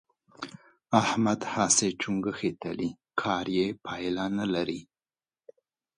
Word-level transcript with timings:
احمد 1.01 1.41
هسې 1.53 1.87
چنګوښې 2.01 2.51
تلي؛ 2.61 2.89
کار 3.21 3.45
يې 3.57 3.67
پايله 3.85 4.25
نه 4.37 4.45
لري. 4.53 4.81